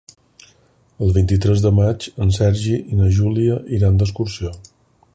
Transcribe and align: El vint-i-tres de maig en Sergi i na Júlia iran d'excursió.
El 1.07 1.13
vint-i-tres 1.17 1.61
de 1.65 1.71
maig 1.81 2.09
en 2.27 2.33
Sergi 2.39 2.81
i 2.95 3.01
na 3.03 3.13
Júlia 3.19 3.63
iran 3.81 4.01
d'excursió. 4.01 4.57